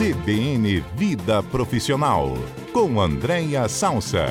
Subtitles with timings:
[0.00, 2.32] CBN Vida Profissional,
[2.72, 4.28] com Andréia Salsa.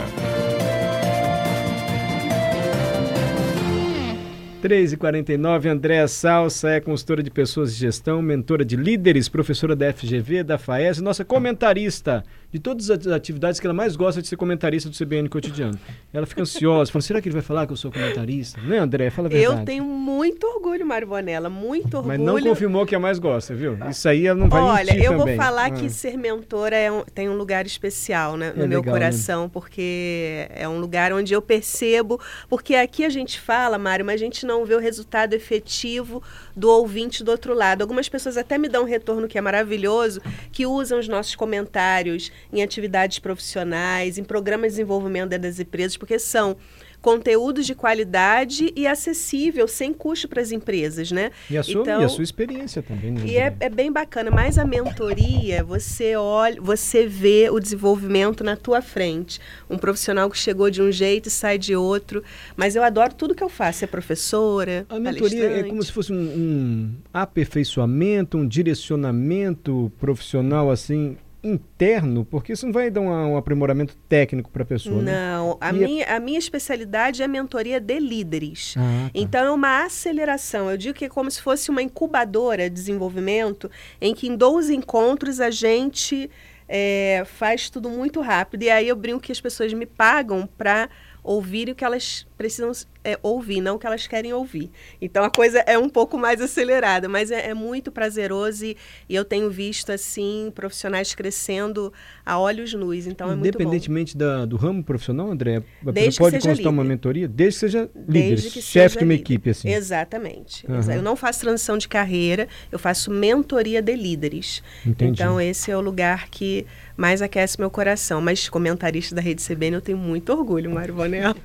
[4.63, 10.41] 3h49, Andréa Salsa é consultora de pessoas de gestão, mentora de líderes, professora da FGV,
[10.43, 14.89] da FAES, nossa comentarista de todas as atividades que ela mais gosta de ser comentarista
[14.89, 15.77] do CBN Cotidiano.
[16.11, 18.59] Ela fica ansiosa, fala, será que ele vai falar que eu sou comentarista?
[18.61, 19.11] Não é, André?
[19.11, 19.59] Fala a verdade.
[19.59, 22.07] Eu tenho muito orgulho, Mário Bonella, muito orgulho.
[22.07, 23.77] Mas não confirmou que é mais gosta, viu?
[23.87, 25.35] Isso aí ela não vai Olha, eu também.
[25.35, 25.71] vou falar ah.
[25.71, 28.99] que ser mentora é um, tem um lugar especial né, no é meu legal, né?
[28.99, 29.49] coração, né?
[29.53, 32.19] porque é um lugar onde eu percebo,
[32.49, 36.23] porque aqui a gente fala, Mário, mas a gente não vê o resultado efetivo
[36.55, 37.83] do ouvinte do outro lado.
[37.83, 40.19] Algumas pessoas até me dão um retorno que é maravilhoso,
[40.51, 46.17] que usam os nossos comentários em atividades profissionais, em programas de desenvolvimento das empresas, porque
[46.19, 46.57] são
[47.01, 51.31] conteúdos de qualidade e acessível, sem custo para as empresas, né?
[51.49, 53.11] E a sua, então, e a sua experiência também.
[53.11, 53.21] Né?
[53.25, 58.55] E é, é, bem bacana, mas a mentoria, você olha, você vê o desenvolvimento na
[58.55, 59.39] tua frente.
[59.69, 62.23] Um profissional que chegou de um jeito e sai de outro,
[62.55, 66.11] mas eu adoro tudo que eu faço, é professora, A mentoria é como se fosse
[66.11, 73.37] um, um aperfeiçoamento, um direcionamento profissional, assim, interno, porque isso não vai dar um, um
[73.37, 75.01] aprimoramento técnico para a pessoa.
[75.01, 75.11] Né?
[75.11, 75.57] Não, né?
[75.61, 76.15] a, minha, é...
[76.15, 78.75] a minha especialidade é a mentoria de líderes.
[78.77, 79.11] Ah, tá.
[79.13, 80.69] Então é uma aceleração.
[80.69, 83.69] Eu digo que é como se fosse uma incubadora de desenvolvimento,
[84.01, 86.29] em que em 12 encontros a gente
[86.67, 88.63] é, faz tudo muito rápido.
[88.63, 90.89] E aí eu brinco que as pessoas me pagam para
[91.23, 92.71] ouvir o que elas precisam
[93.03, 94.71] é, ouvir, não o que elas querem ouvir.
[95.01, 98.77] Então a coisa é um pouco mais acelerada, mas é, é muito prazeroso e,
[99.09, 101.91] e, eu tenho visto assim profissionais crescendo
[102.25, 103.07] a olhos nus.
[103.07, 103.33] Então é.
[103.33, 108.99] Independentemente do ramo profissional, André, você pode consultar uma mentoria desde que seja líder, chefe
[108.99, 109.21] de uma líder.
[109.21, 109.69] equipe assim.
[109.69, 110.65] Exatamente.
[110.65, 110.93] Uhum.
[110.93, 114.63] Eu não faço transição de carreira, eu faço mentoria de líderes.
[114.85, 115.11] Entendi.
[115.11, 118.21] Então esse é o lugar que mais aquece meu coração.
[118.21, 121.35] Mas comentarista da Rede CBN eu tenho muito orgulho, Mário Bonel.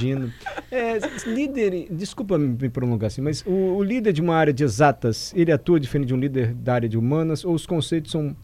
[0.00, 0.32] Imagino.
[0.70, 5.32] É, líder, desculpa me prolongar assim, mas o, o, líder de uma área de exatas,
[5.34, 8.36] ele atua diferente de um líder da área de humanas ou os conceitos são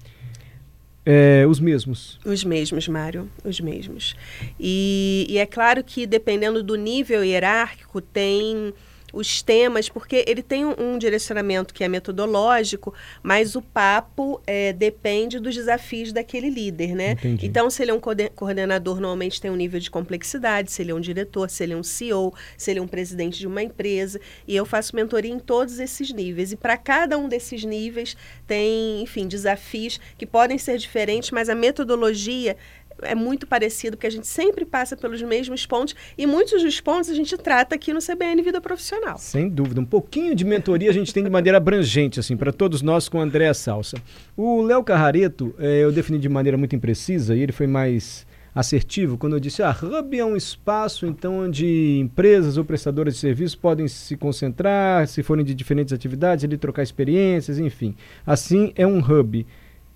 [1.04, 2.18] é, os mesmos?
[2.24, 4.16] Os mesmos, Mário, os mesmos.
[4.58, 8.72] E, e é claro que dependendo do nível hierárquico tem
[9.14, 12.92] os temas, porque ele tem um, um direcionamento que é metodológico,
[13.22, 17.12] mas o papo é, depende dos desafios daquele líder, né?
[17.12, 17.46] Entendi.
[17.46, 20.94] Então, se ele é um coordenador, normalmente tem um nível de complexidade, se ele é
[20.94, 24.20] um diretor, se ele é um CEO, se ele é um presidente de uma empresa,
[24.46, 26.52] e eu faço mentoria em todos esses níveis.
[26.52, 28.16] E para cada um desses níveis
[28.46, 32.56] tem, enfim, desafios que podem ser diferentes, mas a metodologia
[33.02, 37.10] é muito parecido, porque a gente sempre passa pelos mesmos pontos e muitos dos pontos
[37.10, 39.18] a gente trata aqui no CBN Vida Profissional.
[39.18, 39.80] Sem dúvida.
[39.80, 43.20] Um pouquinho de mentoria a gente tem de maneira abrangente, assim, para todos nós com
[43.20, 43.96] a Andréa Salsa.
[44.36, 49.18] O Léo Carrareto, é, eu defini de maneira muito imprecisa e ele foi mais assertivo
[49.18, 53.56] quando eu disse: ah, Hub é um espaço então onde empresas ou prestadoras de serviços
[53.56, 57.96] podem se concentrar, se forem de diferentes atividades, ali trocar experiências, enfim.
[58.24, 59.44] Assim, é um hub.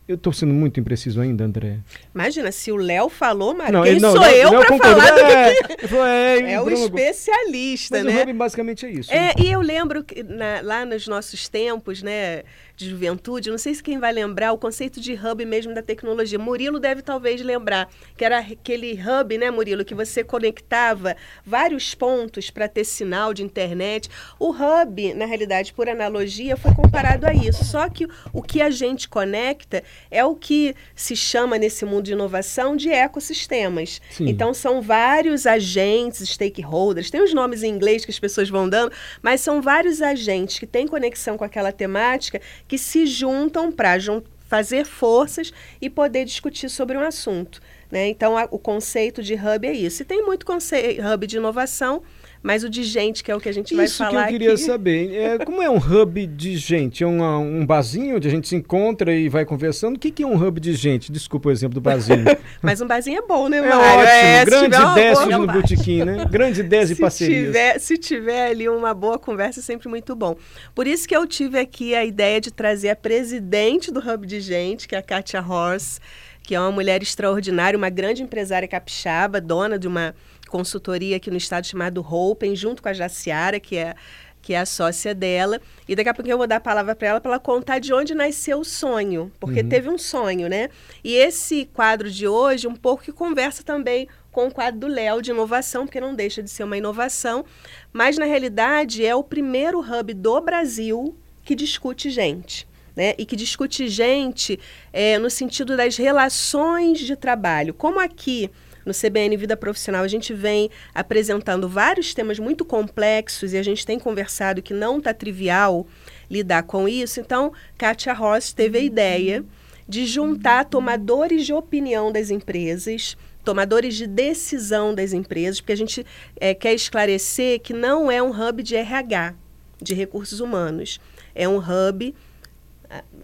[0.08, 1.80] Eu estou sendo muito impreciso ainda, André.
[2.14, 5.20] Imagina, se o Léo falou, mas não, quem não, sou Léo, eu para falar do
[5.20, 5.94] é, que...
[5.94, 8.20] É, é o especialista, mas né?
[8.20, 9.12] o hub basicamente é isso.
[9.12, 9.32] É, né?
[9.38, 12.42] e eu lembro que na, lá nos nossos tempos, né,
[12.78, 16.38] de juventude, não sei se quem vai lembrar o conceito de hub mesmo da tecnologia.
[16.38, 22.50] Murilo deve talvez lembrar, que era aquele hub, né, Murilo, que você conectava vários pontos
[22.50, 24.08] para ter sinal de internet.
[24.38, 27.64] O hub, na realidade, por analogia, foi comparado a isso.
[27.64, 32.12] Só que o que a gente conecta é o que se chama nesse mundo de
[32.12, 34.00] inovação de ecossistemas.
[34.08, 34.28] Sim.
[34.28, 38.92] Então são vários agentes, stakeholders, tem os nomes em inglês que as pessoas vão dando,
[39.20, 44.22] mas são vários agentes que têm conexão com aquela temática que se juntam para jun
[44.46, 47.60] fazer forças e poder discutir sobre um assunto.
[47.90, 48.08] Né?
[48.08, 50.02] Então, a, o conceito de hub é isso.
[50.02, 52.02] E tem muito hub de inovação,
[52.42, 54.34] mas o de gente, que é o que a gente Isso vai falar Isso que
[54.34, 54.62] eu queria aqui.
[54.62, 55.14] saber.
[55.14, 57.02] É, como é um hub de gente?
[57.02, 59.96] É um, um barzinho onde a gente se encontra e vai conversando?
[59.96, 61.10] O que, que é um hub de gente?
[61.10, 62.24] Desculpa o exemplo do barzinho.
[62.62, 64.02] mas um barzinho é bom, né, É ótimo.
[64.02, 66.24] É, Grandes ideias no botequim, né?
[66.30, 67.46] Grandes ideias e parcerias.
[67.46, 70.36] Tiver, se tiver ali uma boa conversa, é sempre muito bom.
[70.74, 74.40] Por isso que eu tive aqui a ideia de trazer a presidente do Hub de
[74.40, 76.00] Gente, que é a Katia Horse,
[76.42, 80.14] que é uma mulher extraordinária, uma grande empresária capixaba, dona de uma
[80.48, 83.94] consultoria aqui no estado chamado Hopen, junto com a Jaciara, que é
[84.40, 85.60] que é a sócia dela.
[85.86, 87.92] E daqui a pouco eu vou dar a palavra para ela para ela contar de
[87.92, 89.68] onde nasceu o sonho, porque uhum.
[89.68, 90.70] teve um sonho, né?
[91.04, 95.20] E esse quadro de hoje, um pouco que conversa também com o quadro do Léo
[95.20, 97.44] de inovação, porque não deixa de ser uma inovação,
[97.92, 102.66] mas na realidade é o primeiro hub do Brasil que discute gente.
[102.96, 103.14] né?
[103.16, 104.58] E que discute gente
[104.92, 107.72] é, no sentido das relações de trabalho.
[107.72, 108.50] Como aqui
[108.88, 113.84] no CBN Vida Profissional a gente vem apresentando vários temas muito complexos e a gente
[113.84, 115.86] tem conversado que não está trivial
[116.30, 117.20] lidar com isso.
[117.20, 119.44] Então, Kátia Ross teve a ideia
[119.86, 126.04] de juntar tomadores de opinião das empresas, tomadores de decisão das empresas, porque a gente
[126.40, 129.34] é, quer esclarecer que não é um hub de RH,
[129.80, 130.98] de recursos humanos.
[131.34, 132.14] É um hub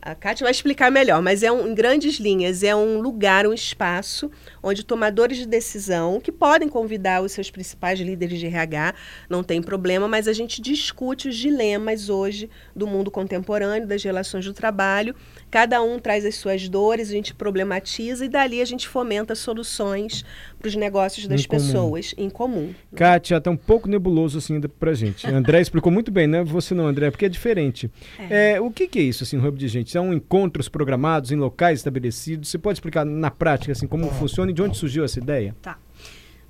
[0.02, 3.55] a Kátia vai explicar melhor, mas é um, em grandes linhas, é um lugar, um
[3.55, 4.31] espaço
[4.62, 8.94] onde tomadores de decisão, que podem convidar os seus principais líderes de RH,
[9.28, 14.44] não tem problema, mas a gente discute os dilemas hoje do mundo contemporâneo, das relações
[14.44, 15.14] do trabalho.
[15.50, 20.25] Cada um traz as suas dores, a gente problematiza e dali a gente fomenta soluções
[20.58, 22.26] para os negócios das em pessoas comum.
[22.26, 22.75] em comum.
[22.94, 25.26] Kátia, está um pouco nebuloso assim para gente.
[25.26, 26.43] André explicou muito bem, né?
[26.44, 27.90] Você não, André, porque é diferente.
[28.19, 28.55] É.
[28.55, 29.90] É, o que, que, é isso, assim, de gente?
[29.90, 32.48] São encontros programados em locais estabelecidos?
[32.48, 35.54] Você pode explicar na prática, assim, como funciona e de onde surgiu essa ideia?
[35.62, 35.78] Tá.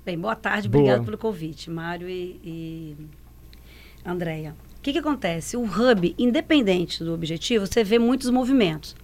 [0.05, 0.83] Bem, boa tarde, boa.
[0.83, 2.95] obrigado pelo convite, Mário e, e
[4.05, 4.55] Andréia.
[4.77, 5.57] O que, que acontece?
[5.57, 8.95] O hub, independente do objetivo, você vê muitos movimentos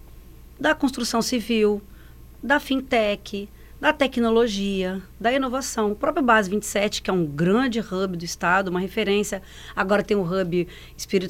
[0.60, 1.82] da construção civil,
[2.44, 3.50] da fintech,
[3.82, 5.92] da tecnologia, da inovação.
[5.92, 9.42] O próprio Base 27, que é um grande hub do Estado, uma referência,
[9.76, 10.68] agora tem o um hub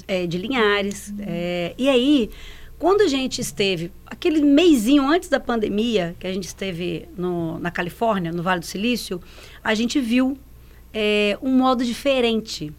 [0.05, 1.13] é, de Linhares.
[1.19, 2.29] É, e aí,
[2.81, 7.69] quando a gente esteve, aquele meizinho antes da pandemia, que a gente esteve no, na
[7.69, 9.21] Califórnia, no Vale do Silício,
[9.63, 10.35] a gente viu
[10.91, 12.73] é, um modo diferente.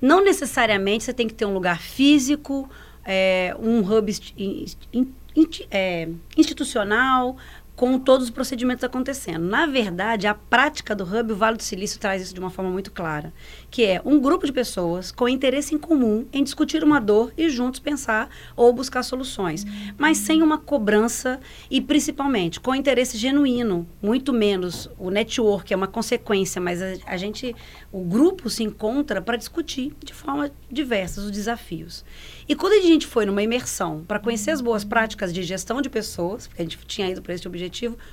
[0.00, 2.70] Não necessariamente você tem que ter um lugar físico,
[3.04, 7.36] é, um hub in, in, in, é, institucional,
[7.78, 9.44] com todos os procedimentos acontecendo.
[9.44, 12.72] Na verdade, a prática do Hub, o Vale do Silício traz isso de uma forma
[12.72, 13.32] muito clara,
[13.70, 17.48] que é um grupo de pessoas com interesse em comum em discutir uma dor e
[17.48, 19.64] juntos pensar ou buscar soluções,
[19.96, 21.38] mas sem uma cobrança
[21.70, 27.16] e principalmente com interesse genuíno, muito menos o network é uma consequência, mas a, a
[27.16, 27.54] gente,
[27.92, 32.04] o grupo se encontra para discutir de forma diversas os desafios.
[32.48, 35.88] E quando a gente foi numa imersão para conhecer as boas práticas de gestão de
[35.88, 37.67] pessoas, porque a gente tinha ido para esse objetivo,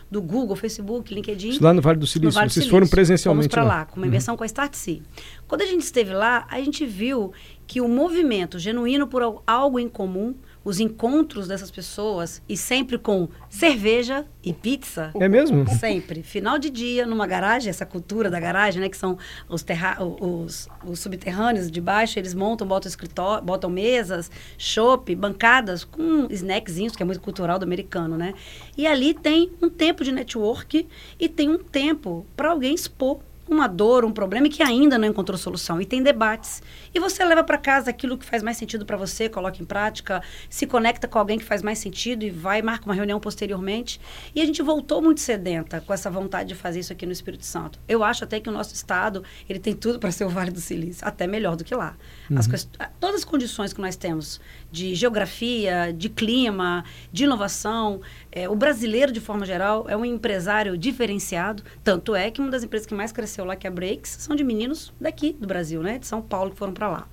[0.09, 1.49] do Google, Facebook, LinkedIn.
[1.49, 2.71] Isso lá no Vale do Silício, vale vocês Silício.
[2.71, 4.37] foram presencialmente Fomos para lá, com uma imersão uhum.
[4.37, 5.01] com a Startse.
[5.47, 7.31] Quando a gente esteve lá, a gente viu
[7.67, 10.35] que o movimento genuíno por algo em comum
[10.65, 15.11] os encontros dessas pessoas e sempre com cerveja e pizza.
[15.13, 15.69] É mesmo?
[15.69, 16.23] Sempre.
[16.23, 18.89] Final de dia, numa garagem, essa cultura da garagem, né?
[18.89, 19.15] Que são
[19.47, 25.83] os, terra os, os subterrâneos de baixo, eles montam, botam escritório, botam mesas, chopp, bancadas
[25.83, 28.33] com snackzinhos, que é muito cultural do americano, né?
[28.75, 30.87] E ali tem um tempo de network
[31.19, 35.07] e tem um tempo para alguém expor uma dor, um problema e que ainda não
[35.07, 35.79] encontrou solução.
[35.79, 36.61] E tem debates.
[36.93, 40.21] E você leva para casa aquilo que faz mais sentido para você, coloca em prática,
[40.49, 43.99] se conecta com alguém que faz mais sentido e vai marca uma reunião posteriormente.
[44.33, 47.45] E a gente voltou muito sedenta com essa vontade de fazer isso aqui no Espírito
[47.45, 47.79] Santo.
[47.87, 50.59] Eu acho até que o nosso estado, ele tem tudo para ser o Vale do
[50.59, 51.95] Silício, até melhor do que lá.
[52.29, 52.39] Uhum.
[52.39, 52.67] As
[52.99, 54.39] todas as condições que nós temos
[54.71, 58.01] de geografia, de clima, de inovação,
[58.31, 62.63] é, o brasileiro de forma geral é um empresário diferenciado, tanto é que uma das
[62.63, 65.47] empresas que mais cresceu aconteceu lá, que é a Breaks, são de meninos daqui do
[65.47, 65.99] Brasil, né?
[65.99, 67.07] De São Paulo, que foram para lá.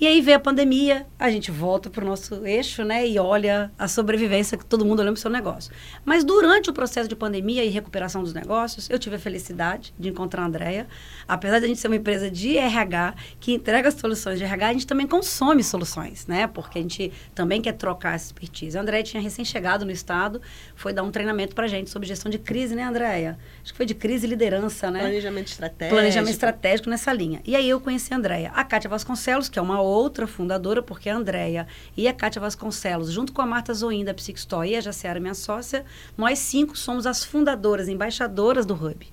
[0.00, 3.06] E aí vem a pandemia, a gente volta para o nosso eixo, né?
[3.06, 5.70] E olha a sobrevivência que todo mundo olhando para o seu negócio.
[6.06, 10.08] Mas durante o processo de pandemia e recuperação dos negócios, eu tive a felicidade de
[10.08, 10.86] encontrar a Andrea.
[11.28, 14.72] Apesar de a gente ser uma empresa de RH que entrega soluções de RH, a
[14.72, 16.46] gente também consome soluções, né?
[16.46, 18.78] Porque a gente também quer trocar essa expertise.
[18.78, 20.40] A Andrea tinha recém-chegado no estado,
[20.74, 23.38] foi dar um treinamento para a gente sobre gestão de crise, né, Andrea?
[23.62, 25.00] Acho que foi de crise e liderança, né?
[25.00, 25.94] Planejamento estratégico.
[25.94, 27.42] Planejamento estratégico nessa linha.
[27.44, 28.50] E aí eu conheci a Andrea.
[28.54, 31.66] A Kátia Vasconcelos, que é uma outra fundadora, porque a Andrea
[31.96, 35.34] e a Kátia Vasconcelos, junto com a Marta Zoin da Psicstore e a Jaciara, minha
[35.34, 35.84] sócia,
[36.16, 39.06] nós cinco somos as fundadoras, embaixadoras do Hub.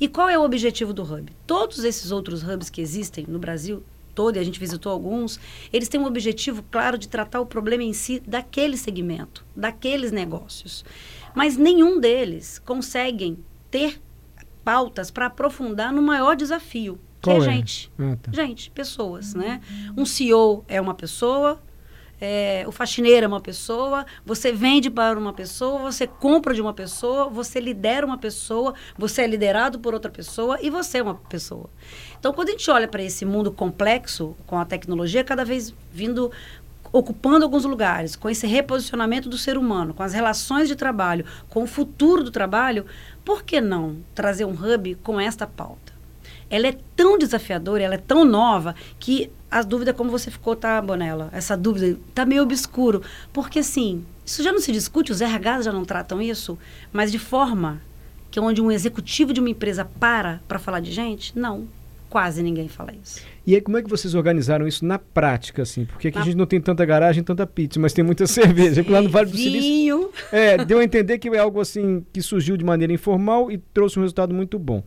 [0.00, 1.30] E qual é o objetivo do Hub?
[1.46, 3.82] Todos esses outros hubs que existem no Brasil,
[4.14, 5.40] todo, e a gente visitou alguns,
[5.72, 10.84] eles têm um objetivo claro de tratar o problema em si daquele segmento, daqueles negócios.
[11.34, 13.38] Mas nenhum deles conseguem
[13.70, 14.00] ter
[14.64, 17.92] pautas para aprofundar no maior desafio, qual que é, é gente.
[17.98, 18.32] Ah, tá.
[18.32, 19.60] Gente, pessoas, né?
[19.96, 21.60] Um CEO é uma pessoa,
[22.20, 26.74] é, o faxineiro é uma pessoa, você vende para uma pessoa, você compra de uma
[26.74, 31.14] pessoa, você lidera uma pessoa, você é liderado por outra pessoa e você é uma
[31.14, 31.70] pessoa.
[32.18, 36.30] Então, quando a gente olha para esse mundo complexo, com a tecnologia cada vez vindo
[36.92, 41.62] ocupando alguns lugares, com esse reposicionamento do ser humano, com as relações de trabalho, com
[41.62, 42.84] o futuro do trabalho,
[43.24, 45.89] por que não trazer um hub com esta pauta?
[46.50, 50.80] Ela é tão desafiadora, ela é tão nova, que as dúvidas, como você ficou, tá,
[50.82, 51.28] Bonella?
[51.32, 53.02] Essa dúvida tá meio obscuro.
[53.32, 56.58] Porque, assim, isso já não se discute, os RH já não tratam isso,
[56.92, 57.80] mas de forma
[58.30, 61.66] que onde um executivo de uma empresa para para falar de gente, não.
[62.08, 63.22] Quase ninguém fala isso.
[63.46, 65.84] E aí, como é que vocês organizaram isso na prática, assim?
[65.84, 66.22] Porque aqui na...
[66.22, 68.84] a gente não tem tanta garagem, tanta pizza, mas tem muita cerveja.
[68.88, 70.10] Lá no Vale do Silício.
[70.32, 73.98] É, deu a entender que é algo assim que surgiu de maneira informal e trouxe
[73.98, 74.82] um resultado muito bom.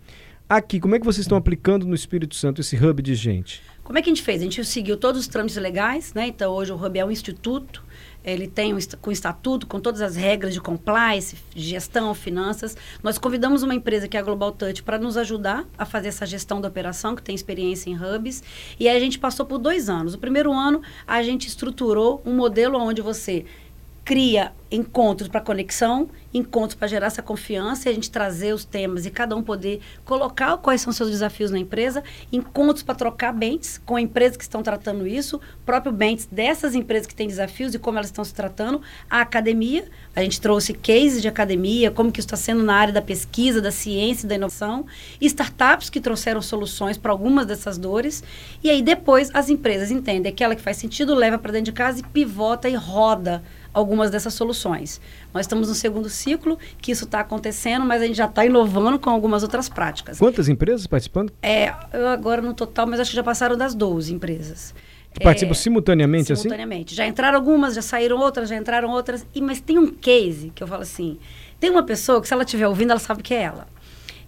[0.56, 3.60] Aqui, como é que vocês estão aplicando no Espírito Santo esse hub de gente?
[3.84, 4.40] Como é que a gente fez?
[4.40, 6.28] A gente seguiu todos os trâmites legais, né?
[6.28, 7.84] Então, hoje o hub é um instituto
[8.24, 12.78] ele tem um, com estatuto, com todas as regras de compliance, gestão, finanças.
[13.02, 16.26] Nós convidamos uma empresa que é a Global Touch para nos ajudar a fazer essa
[16.26, 18.42] gestão da operação, que tem experiência em hubs.
[18.80, 20.14] E aí a gente passou por dois anos.
[20.14, 23.46] O primeiro ano, a gente estruturou um modelo onde você
[24.04, 29.06] cria encontros para conexão, encontros para gerar essa confiança e a gente trazer os temas
[29.06, 33.80] e cada um poder colocar quais são seus desafios na empresa, encontros para trocar bens
[33.86, 38.00] com empresas que estão tratando isso, próprio bens dessas empresas que têm desafios e como
[38.00, 42.28] elas estão se tratando, a academia, a gente trouxe cases de academia, como que isso
[42.28, 44.88] está sendo na área da pesquisa, da ciência da inovação,
[45.22, 48.24] startups que trouxeram soluções para algumas dessas dores,
[48.64, 52.00] e aí depois as empresas entendem aquela que faz sentido, leva para dentro de casa
[52.00, 55.02] e pivota e roda algumas dessas soluções.
[55.34, 59.00] Nós estamos no segundo ciclo, que isso está acontecendo, mas a gente já está inovando
[59.00, 60.20] com algumas outras práticas.
[60.20, 61.34] Quantas empresas participando?
[61.42, 64.74] É, eu agora no total, mas acho que já passaram das 12 empresas.
[65.14, 66.42] Que participam é, simultaneamente, simultaneamente assim?
[66.42, 66.96] Simultaneamente.
[66.96, 69.26] Já entraram algumas, já saíram outras, já entraram outras.
[69.34, 71.20] E, mas tem um case que eu falo assim:
[71.60, 73.68] tem uma pessoa que, se ela estiver ouvindo, ela sabe que é ela.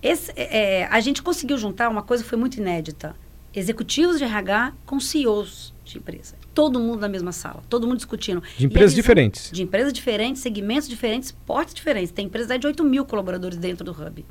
[0.01, 3.15] Esse, é, é a gente conseguiu juntar uma coisa que foi muito inédita:
[3.53, 6.35] executivos de RH com CEOs de empresa.
[6.55, 8.41] Todo mundo na mesma sala, todo mundo discutindo.
[8.57, 9.51] De empresas visão, diferentes.
[9.51, 12.11] De empresas diferentes, segmentos diferentes, portes diferentes.
[12.11, 14.25] Tem empresas de 8 mil colaboradores dentro do Hub.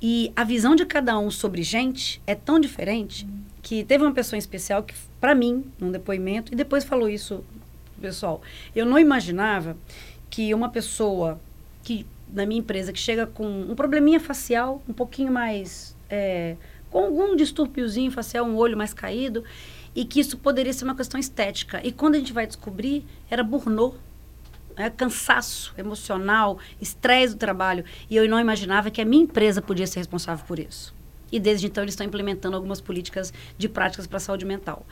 [0.00, 3.26] E a visão de cada um sobre gente é tão diferente
[3.60, 7.44] que teve uma pessoa em especial que, para mim, num depoimento, e depois falou isso
[8.00, 8.40] pessoal,
[8.74, 9.76] eu não imaginava
[10.30, 11.38] que uma pessoa
[11.84, 16.56] que na minha empresa que chega com um probleminha facial um pouquinho mais é,
[16.90, 19.44] com algum distúrbiozinho facial, um olho mais caído,
[19.94, 21.80] e que isso poderia ser uma questão estética.
[21.84, 23.96] E quando a gente vai descobrir, era burnout,
[24.76, 24.90] né?
[24.90, 27.84] cansaço emocional, estresse do trabalho.
[28.08, 30.94] E eu não imaginava que a minha empresa podia ser responsável por isso.
[31.30, 34.86] E desde então eles estão implementando algumas políticas de práticas para a saúde mental.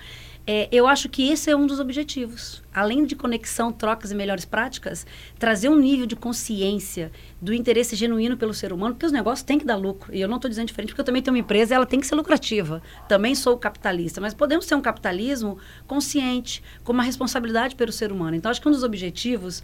[0.50, 2.62] É, eu acho que esse é um dos objetivos.
[2.72, 5.06] Além de conexão, trocas e melhores práticas,
[5.38, 9.58] trazer um nível de consciência do interesse genuíno pelo ser humano, porque os negócios têm
[9.58, 10.14] que dar lucro.
[10.14, 12.06] E eu não estou dizendo diferente, porque eu também tenho uma empresa ela tem que
[12.06, 12.82] ser lucrativa.
[13.06, 18.34] Também sou capitalista, mas podemos ter um capitalismo consciente, com uma responsabilidade pelo ser humano.
[18.34, 19.62] Então, acho que um dos objetivos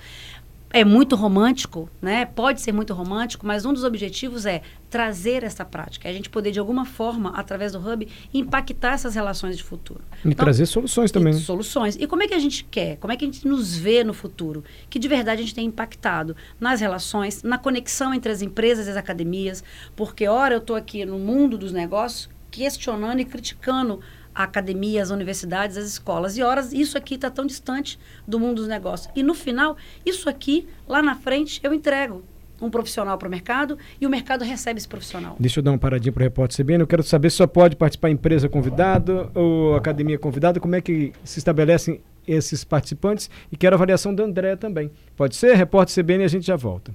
[0.71, 2.25] é muito romântico, né?
[2.27, 6.29] Pode ser muito romântico, mas um dos objetivos é trazer essa prática, é a gente
[6.29, 10.01] poder de alguma forma, através do hub, impactar essas relações de futuro.
[10.25, 11.33] E então, trazer soluções também.
[11.33, 11.97] E soluções.
[11.97, 12.97] E como é que a gente quer?
[12.97, 14.65] Como é que a gente nos vê no futuro?
[14.91, 18.91] Que de verdade a gente tem impactado nas relações, na conexão entre as empresas e
[18.91, 19.63] as academias,
[19.95, 24.01] porque ora eu estou aqui no mundo dos negócios questionando e criticando
[24.35, 26.37] a academia, as universidades, as escolas.
[26.37, 29.11] E horas, isso aqui está tão distante do mundo dos negócios.
[29.15, 32.23] E no final, isso aqui, lá na frente, eu entrego
[32.61, 35.37] um profissional para o mercado e o mercado recebe esse profissional.
[35.39, 36.83] Deixa eu dar uma paradinha para o repórter CBN.
[36.83, 40.61] Eu quero saber se só pode participar empresa convidada ou academia convidada.
[40.61, 43.29] Como é que se estabelecem esses participantes?
[43.53, 44.91] E quero a avaliação da André também.
[45.17, 45.55] Pode ser?
[45.57, 46.93] Repórter CBN e a gente já volta.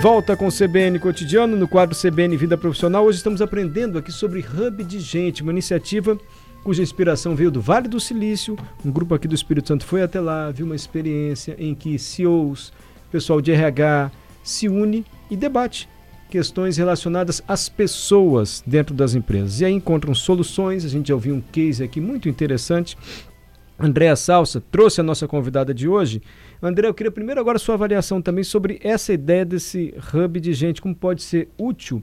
[0.00, 3.04] Volta com o CBN Cotidiano, no quadro CBN Vida Profissional.
[3.04, 6.16] Hoje estamos aprendendo aqui sobre Hub de Gente, uma iniciativa
[6.62, 8.56] cuja inspiração veio do Vale do Silício.
[8.84, 12.72] Um grupo aqui do Espírito Santo foi até lá, viu uma experiência em que CEOs,
[13.10, 15.88] pessoal de RH, se une e debate
[16.30, 19.60] questões relacionadas às pessoas dentro das empresas.
[19.60, 20.84] E aí encontram soluções.
[20.84, 22.96] A gente já ouviu um case aqui muito interessante.
[23.78, 26.20] Andréa Salsa trouxe a nossa convidada de hoje.
[26.60, 30.82] André, eu queria primeiro agora sua avaliação também sobre essa ideia desse hub de gente,
[30.82, 32.02] como pode ser útil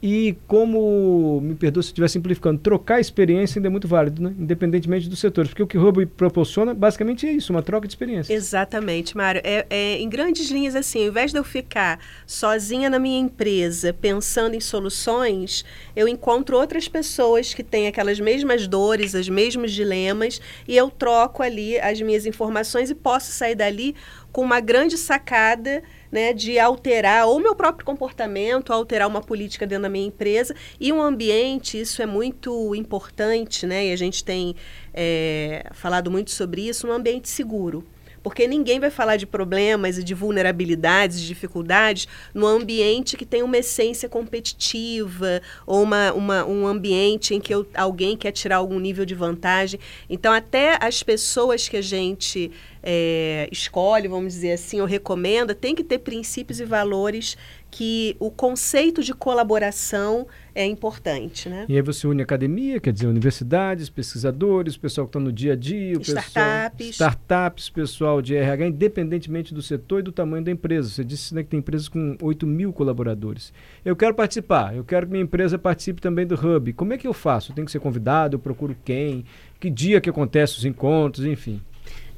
[0.00, 4.32] e como, me perdoa se estiver simplificando, trocar experiência ainda é muito válido, né?
[4.38, 5.50] independentemente dos setores.
[5.50, 8.32] Porque o que o Hub proporciona, basicamente, é isso, uma troca de experiência.
[8.32, 9.40] Exatamente, Mário.
[9.42, 13.92] É, é, em grandes linhas, assim, ao invés de eu ficar sozinha na minha empresa,
[13.92, 15.64] pensando em soluções,
[15.96, 21.42] eu encontro outras pessoas que têm aquelas mesmas dores, os mesmos dilemas, e eu troco
[21.42, 23.96] ali as minhas informações e posso sair dali
[24.30, 29.82] com uma grande sacada né, de alterar ou meu próprio comportamento, alterar uma política dentro
[29.82, 34.54] da minha empresa e um ambiente, isso é muito importante, né, e a gente tem
[34.92, 37.84] é, falado muito sobre isso, um ambiente seguro
[38.28, 43.42] Porque ninguém vai falar de problemas e de vulnerabilidades, de dificuldades, no ambiente que tem
[43.42, 48.78] uma essência competitiva ou uma, uma, um ambiente em que eu, alguém quer tirar algum
[48.78, 49.80] nível de vantagem.
[50.10, 52.50] Então, até as pessoas que a gente
[52.82, 57.34] é, escolhe, vamos dizer assim, ou recomenda, tem que ter princípios e valores
[57.70, 60.26] que o conceito de colaboração
[60.58, 61.66] é importante, né?
[61.68, 65.56] E aí você une academia, quer dizer, universidades, pesquisadores, pessoal que está no dia a
[65.56, 66.88] dia, o startups.
[66.88, 70.88] pessoal, startups, pessoal de RH, independentemente do setor e do tamanho da empresa.
[70.88, 73.52] Você disse né, que tem empresas com 8 mil colaboradores.
[73.84, 76.72] Eu quero participar, eu quero que minha empresa participe também do Hub.
[76.72, 77.52] Como é que eu faço?
[77.52, 79.24] Eu tenho que ser convidado, eu procuro quem?
[79.60, 81.60] Que dia que acontece os encontros, enfim.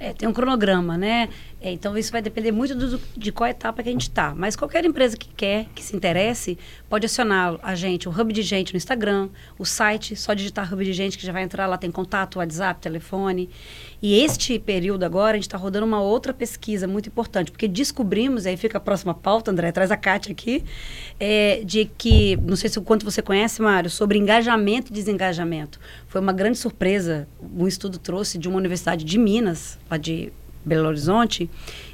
[0.03, 1.29] É, tem um cronograma, né?
[1.61, 4.35] É, então isso vai depender muito do, de qual etapa que a gente está.
[4.35, 8.41] Mas qualquer empresa que quer, que se interesse, pode acionar a gente, o Hub de
[8.41, 9.29] Gente no Instagram,
[9.59, 12.81] o site, só digitar Hub de Gente que já vai entrar lá, tem contato, WhatsApp,
[12.81, 13.51] telefone.
[14.03, 18.47] E este período agora, a gente está rodando uma outra pesquisa muito importante, porque descobrimos,
[18.47, 20.65] aí fica a próxima pauta, André, traz a Kátia aqui,
[21.19, 25.79] é, de que, não sei se o quanto você conhece, Mário, sobre engajamento e desengajamento.
[26.09, 30.33] Foi uma grande surpresa, um estudo trouxe de uma universidade de Minas, lá de
[30.65, 31.51] Belo Horizonte,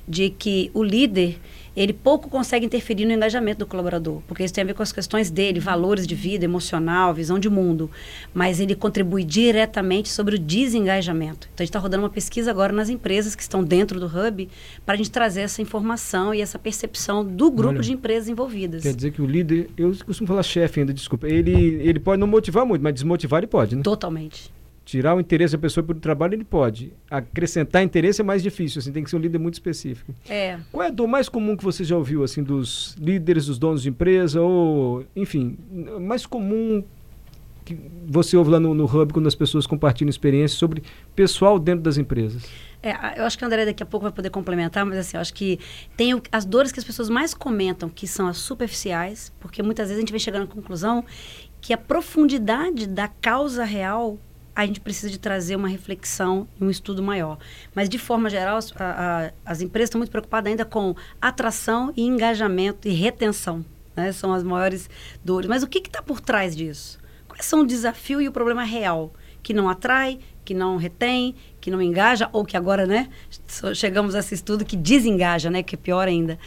[0.07, 1.41] de que o líder
[1.77, 4.93] ele pouco consegue interferir no engajamento do colaborador, porque isso tem a ver com as
[4.93, 7.91] questões dele, valores de vida, emocional, visão de mundo,
[8.33, 11.49] mas ele contribui diretamente sobre o desengajamento.
[11.53, 14.49] Então a gente está rodando uma pesquisa agora nas empresas que estão dentro do Hub
[14.85, 18.83] para a gente trazer essa informação e essa percepção do grupo Olha, de empresas envolvidas.
[18.83, 22.27] Quer dizer que o líder, eu costumo falar chefe ainda, desculpa, ele, ele pode não
[22.27, 23.83] motivar muito, mas desmotivar ele pode, né?
[23.83, 24.56] Totalmente.
[24.87, 26.93] Tirar o interesse da pessoa pelo trabalho, ele pode.
[27.11, 30.15] Acrescentar interesse é mais difícil, assim, tem que ser um líder muito específico.
[30.29, 30.61] É.
[30.71, 33.83] Qual é a dor mais comum que você já ouviu, assim, dos líderes, dos donos
[33.83, 35.59] de empresa, ou, enfim,
[36.01, 36.85] mais comum
[37.65, 37.77] que
[38.07, 40.85] você ouve lá no, no Hub quando as pessoas compartilham experiências sobre
[41.17, 42.45] pessoal dentro das empresas?
[42.81, 45.21] É, eu acho que a André daqui a pouco vai poder complementar, mas assim, eu
[45.21, 45.59] acho que
[45.97, 49.89] tem o, as dores que as pessoas mais comentam, que são as superficiais, porque muitas
[49.89, 51.05] vezes a gente vem chegando à conclusão
[51.61, 54.17] que a profundidade da causa real
[54.57, 57.39] a gente precisa de trazer uma reflexão e um estudo maior.
[57.75, 62.03] Mas, de forma geral, a, a, as empresas estão muito preocupadas ainda com atração e
[62.03, 63.63] engajamento e retenção.
[63.95, 64.13] Né?
[64.13, 64.89] São as maiores
[65.23, 65.47] dores.
[65.47, 66.99] Mas o que está por trás disso?
[67.29, 69.13] Quais são o desafio e o problema real?
[69.43, 73.11] Que não atrai, que não retém, que não engaja, ou que agora, né,
[73.75, 76.39] chegamos a esse estudo que desengaja, né, que é pior ainda.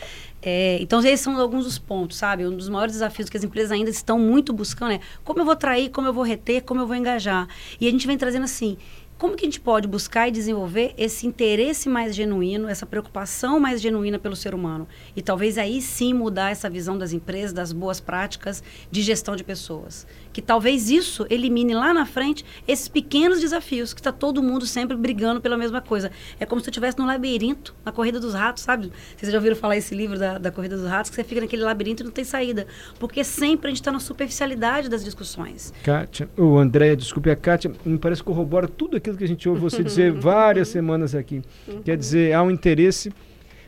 [0.41, 2.45] É, então, esses são alguns dos pontos, sabe?
[2.47, 5.54] Um dos maiores desafios que as empresas ainda estão muito buscando é como eu vou
[5.54, 7.47] atrair, como eu vou reter, como eu vou engajar.
[7.80, 8.78] E a gente vem trazendo assim,
[9.19, 13.82] como que a gente pode buscar e desenvolver esse interesse mais genuíno, essa preocupação mais
[13.82, 14.88] genuína pelo ser humano?
[15.13, 19.43] E talvez aí sim mudar essa visão das empresas, das boas práticas de gestão de
[19.43, 20.08] pessoas.
[20.32, 24.95] Que talvez isso elimine lá na frente esses pequenos desafios, que está todo mundo sempre
[24.95, 26.10] brigando pela mesma coisa.
[26.39, 28.89] É como se eu estivesse num labirinto, na corrida dos ratos, sabe?
[29.17, 31.63] Vocês já ouviram falar esse livro da, da corrida dos ratos, que você fica naquele
[31.63, 32.67] labirinto e não tem saída.
[32.97, 35.73] Porque sempre a gente está na superficialidade das discussões.
[35.84, 39.28] Kátia, o André, desculpe, a Kátia, me parece que corrobora tudo aquilo aquilo que a
[39.28, 41.41] gente ouve você dizer várias semanas aqui.
[41.67, 41.82] Uhum.
[41.82, 43.12] Quer dizer, há um interesse,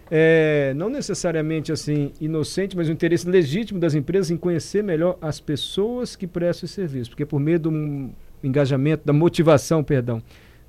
[0.09, 5.39] é, não necessariamente assim inocente, mas um interesse legítimo das empresas em conhecer melhor as
[5.39, 7.09] pessoas que prestam esse serviço.
[7.09, 8.09] Porque por meio do
[8.43, 10.21] engajamento, da motivação, perdão,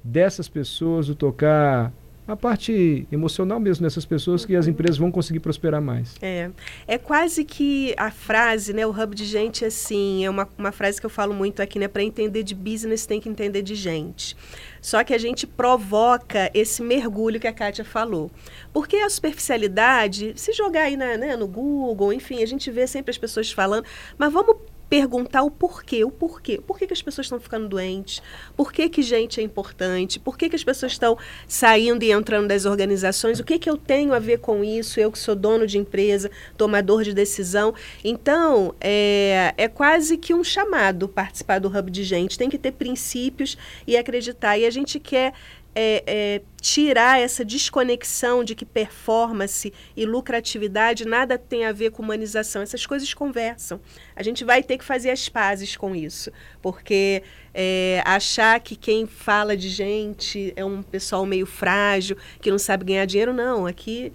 [0.02, 1.92] dessas pessoas, o tocar
[2.32, 4.72] a parte emocional mesmo dessas pessoas que as uhum.
[4.72, 6.14] empresas vão conseguir prosperar mais.
[6.20, 6.50] É,
[6.86, 10.98] é quase que a frase, né, o hub de gente assim, é uma, uma frase
[11.00, 14.36] que eu falo muito aqui, né, para entender de business tem que entender de gente.
[14.80, 18.30] Só que a gente provoca esse mergulho que a Kátia falou.
[18.72, 23.10] Porque a superficialidade, se jogar aí na, né, no Google, enfim, a gente vê sempre
[23.10, 23.84] as pessoas falando,
[24.18, 24.56] mas vamos
[24.92, 26.60] perguntar o porquê, o porquê.
[26.60, 28.22] Por que, que as pessoas estão ficando doentes?
[28.54, 30.20] Por que, que gente é importante?
[30.20, 31.16] Por que, que as pessoas estão
[31.48, 33.40] saindo e entrando das organizações?
[33.40, 35.00] O que, que eu tenho a ver com isso?
[35.00, 37.74] Eu que sou dono de empresa, tomador de decisão.
[38.04, 42.36] Então, é, é quase que um chamado participar do Hub de Gente.
[42.36, 44.58] Tem que ter princípios e acreditar.
[44.58, 45.32] E a gente quer
[45.74, 52.02] é, é, tirar essa desconexão de que performance e lucratividade nada tem a ver com
[52.02, 52.62] humanização.
[52.62, 53.80] Essas coisas conversam.
[54.14, 56.30] A gente vai ter que fazer as pazes com isso,
[56.60, 57.22] porque
[57.54, 62.84] é, achar que quem fala de gente é um pessoal meio frágil, que não sabe
[62.84, 63.66] ganhar dinheiro, não.
[63.66, 64.12] Aqui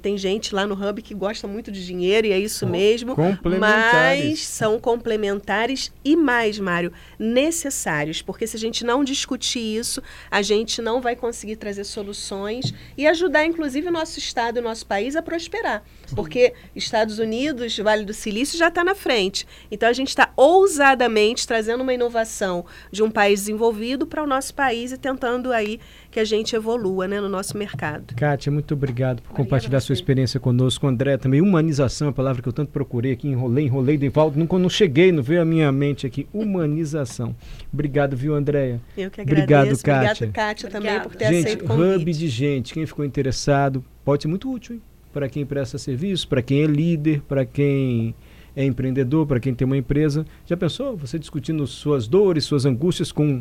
[0.00, 3.14] tem gente lá no Hub que gosta muito de dinheiro e é isso mesmo.
[3.14, 4.30] Complementares.
[4.30, 8.22] Mas são complementares e mais, Mário, necessários.
[8.22, 13.06] Porque se a gente não discutir isso, a gente não vai conseguir trazer soluções e
[13.06, 15.82] ajudar, inclusive, o nosso Estado e o nosso país a prosperar.
[16.14, 19.46] Porque Estados Unidos, Vale do Silício, já está na frente.
[19.70, 24.54] Então a gente está ousadamente trazendo uma inovação de um país desenvolvido para o nosso
[24.54, 25.78] país e tentando aí
[26.10, 28.14] que a gente evolua né, no nosso mercado.
[28.14, 30.86] Kátia, muito obrigado por compartilhar sua experiência conosco.
[30.86, 34.58] André, também humanização, a palavra que eu tanto procurei aqui, enrolei, enrolei, de volta, nunca
[34.58, 36.26] não cheguei, não veio à minha mente aqui.
[36.32, 37.34] Humanização.
[37.72, 38.80] Obrigado, viu, Andréia?
[38.96, 39.84] Eu que Obrigado, agradeço.
[39.84, 40.10] Kátia.
[40.10, 41.08] Obrigado, Kátia, também Obrigada.
[41.08, 41.96] por ter gente, aceito o convite.
[41.96, 44.82] hub de gente, quem ficou interessado, pode ser muito útil, hein?
[45.12, 48.14] Para quem presta serviço, para quem é líder, para quem
[48.54, 50.26] é empreendedor, para quem tem uma empresa.
[50.46, 53.40] Já pensou você discutindo suas dores, suas angústias com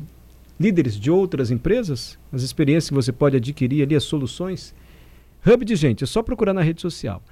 [0.60, 2.18] líderes de outras empresas?
[2.32, 4.74] As experiências que você pode adquirir ali, as soluções?
[5.50, 7.24] Hub de gente, é só procurar na rede social.